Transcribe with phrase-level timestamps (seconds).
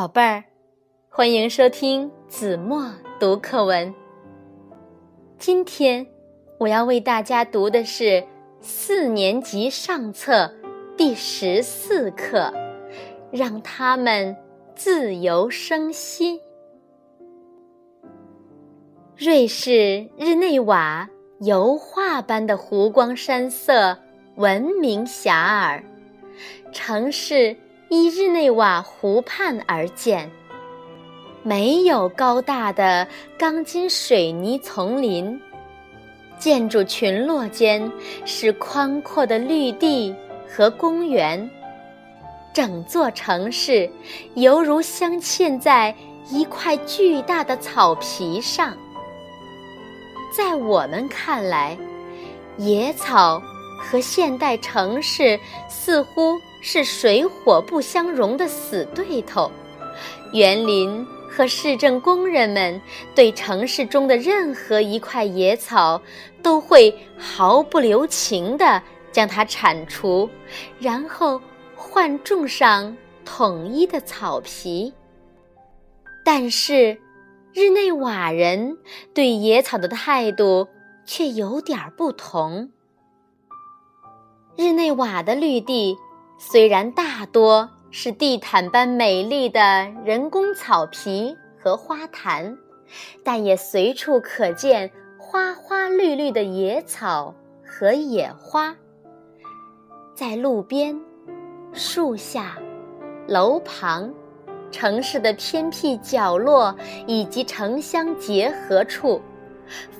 [0.00, 0.42] 宝贝儿，
[1.10, 3.94] 欢迎收听子墨读课文。
[5.38, 6.06] 今天
[6.56, 8.24] 我要为大家读的是
[8.62, 10.50] 四年级上册
[10.96, 12.50] 第十四课，
[13.30, 14.34] 让他们
[14.74, 16.40] 自由生息。
[19.18, 21.06] 瑞士日内瓦
[21.40, 23.98] 油画般的湖光山色
[24.36, 25.82] 闻名遐迩，
[26.72, 27.54] 城市。
[27.90, 30.30] 依日内瓦湖畔而建，
[31.42, 33.04] 没有高大的
[33.36, 35.40] 钢筋水泥丛林，
[36.38, 37.90] 建筑群落间
[38.24, 40.14] 是宽阔的绿地
[40.48, 41.50] 和公园，
[42.54, 43.90] 整座城市
[44.34, 45.92] 犹如镶嵌在
[46.30, 48.72] 一块巨大的草皮上。
[50.32, 51.76] 在我们看来，
[52.56, 53.42] 野草
[53.80, 55.36] 和现代城市
[55.68, 56.40] 似乎。
[56.60, 59.50] 是水火不相容的死对头，
[60.32, 62.80] 园林和市政工人们
[63.14, 66.00] 对城市中的任何一块野草
[66.42, 70.28] 都会毫不留情地将它铲除，
[70.78, 71.40] 然后
[71.74, 74.92] 换种上统一的草皮。
[76.22, 76.98] 但是，
[77.54, 78.76] 日内瓦人
[79.14, 80.68] 对野草的态度
[81.06, 82.70] 却有点不同。
[84.56, 85.96] 日内瓦的绿地。
[86.42, 89.60] 虽然大多是地毯般美丽的
[90.06, 92.56] 人工草皮和花坛，
[93.22, 98.74] 但也随处可见花花绿绿的野草和野花。
[100.14, 100.98] 在路边、
[101.74, 102.56] 树下、
[103.28, 104.10] 楼旁、
[104.70, 106.74] 城市的偏僻角落
[107.06, 109.20] 以及城乡结合处，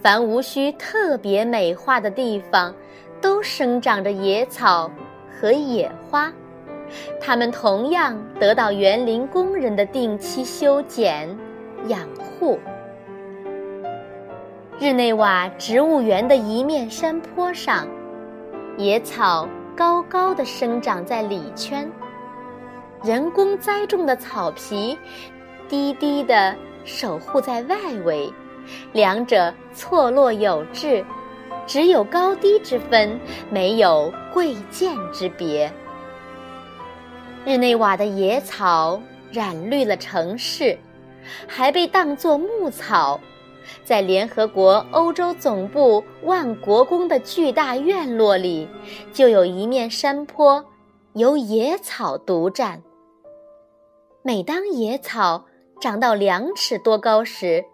[0.00, 2.74] 凡无需特别美化的地方，
[3.20, 4.90] 都生长着野草。
[5.40, 6.30] 和野花，
[7.18, 11.34] 它们同样得到园林工人的定期修剪、
[11.86, 12.58] 养护。
[14.78, 17.88] 日内瓦植物园的一面山坡上，
[18.76, 21.90] 野草高高的生长在里圈，
[23.02, 24.98] 人工栽种的草皮
[25.70, 28.30] 低低的守护在外围，
[28.92, 31.02] 两者错落有致。
[31.70, 33.16] 只有高低之分，
[33.48, 35.72] 没有贵贱之别。
[37.44, 39.00] 日内瓦的野草
[39.30, 40.76] 染绿了城市，
[41.46, 43.20] 还被当作牧草。
[43.84, 48.68] 在联合国欧洲总部万国宫的巨大院落里，
[49.12, 50.64] 就有一面山坡
[51.12, 52.82] 由野草独占。
[54.22, 55.46] 每当野草
[55.80, 57.64] 长到两尺多高时，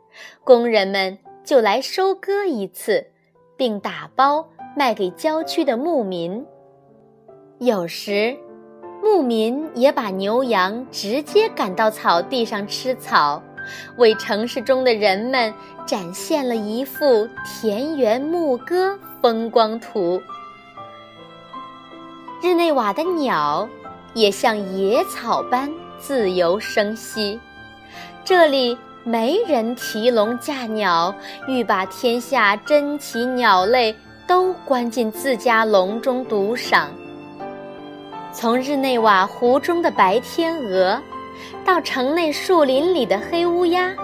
[0.45, 3.06] 工人们就来收割一次。
[3.56, 4.47] 并打包
[4.77, 6.44] 卖给郊区的牧民。
[7.59, 8.37] 有时，
[9.03, 13.43] 牧民也把牛羊直接赶到草地上吃草，
[13.97, 15.53] 为城市中的人们
[15.87, 20.21] 展现了一幅田园牧歌风光图。
[22.43, 23.67] 日内瓦的鸟
[24.12, 27.41] 也像野草般自由生息，
[28.23, 28.77] 这里。
[29.09, 31.15] 没人提笼架鸟，
[31.47, 33.94] 欲把天下珍奇鸟类
[34.27, 36.91] 都关进自家笼中独赏。
[38.33, 41.00] 从日内瓦湖中的白天鹅，
[41.65, 43.94] 到城内树林里的黑乌鸦，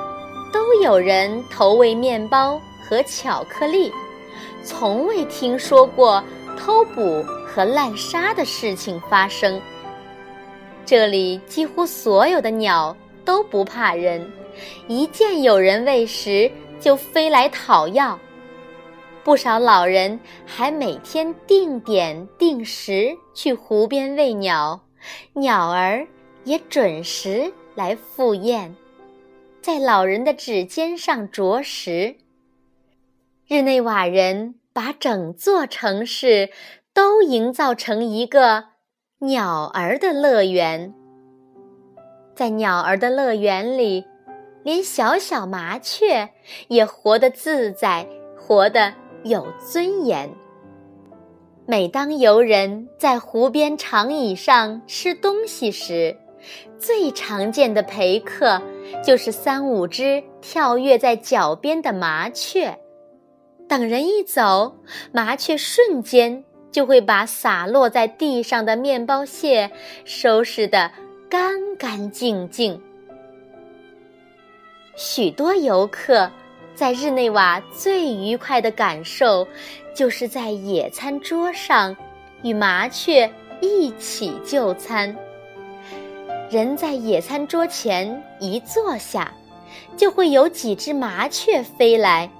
[0.52, 3.92] 都有人投喂面包和巧克力，
[4.62, 6.22] 从未听说过
[6.56, 9.60] 偷捕和滥杀的事情发生。
[10.86, 14.24] 这里几乎所有的鸟都不怕人。
[14.88, 18.18] 一见有人喂食，就飞来讨要。
[19.24, 24.80] 不少老人还每天定点定时去湖边喂鸟，
[25.34, 26.04] 鸟儿
[26.42, 28.74] 也准时来赴宴，
[29.60, 32.16] 在老人的指尖上啄食。
[33.46, 36.50] 日内瓦人把整座城市
[36.92, 38.64] 都营造成一个
[39.20, 40.92] 鸟儿的乐园，
[42.34, 44.06] 在鸟儿的乐园里。
[44.62, 46.30] 连小小麻雀
[46.68, 48.06] 也活得自在，
[48.36, 48.92] 活得
[49.24, 50.30] 有尊严。
[51.66, 56.16] 每当游人在湖边长椅上吃东西时，
[56.78, 58.60] 最常见的陪客
[59.04, 62.76] 就是三五只跳跃在脚边的麻雀。
[63.68, 64.76] 等人一走，
[65.12, 69.70] 麻雀瞬间就会把洒落在地上的面包屑
[70.04, 70.90] 收拾得
[71.30, 72.82] 干干净净。
[75.04, 76.30] 许多游客
[76.76, 79.44] 在日内瓦最愉快的感受，
[79.96, 81.94] 就是在野餐桌上
[82.44, 83.28] 与麻雀
[83.60, 85.14] 一起就餐。
[86.48, 89.32] 人在野餐桌前一坐下，
[89.96, 92.30] 就会有几只麻雀飞来，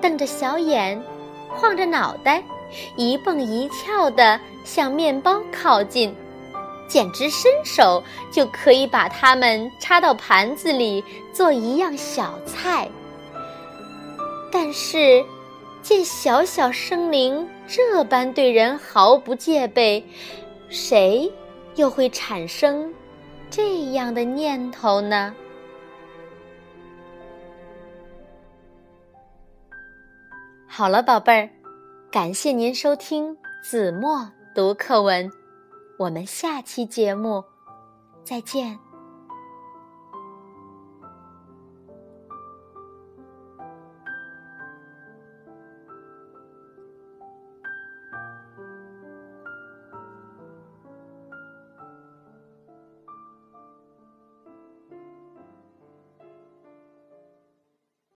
[0.00, 1.00] 瞪着小眼，
[1.48, 2.42] 晃着脑袋，
[2.96, 6.12] 一蹦一跳地向面包靠近，
[6.90, 8.02] 简直伸手
[8.32, 11.02] 就可以把它们插到盘子里
[11.32, 12.90] 做一样小菜。
[14.50, 15.24] 但是，
[15.80, 20.04] 见小小生灵这般对人毫不戒备，
[20.68, 21.32] 谁
[21.76, 22.92] 又会产生
[23.48, 25.32] 这样的念头呢？
[30.66, 31.48] 好了，宝贝儿，
[32.10, 35.30] 感谢您收听子墨读课文，
[36.00, 37.44] 我们下期节目
[38.24, 38.89] 再见。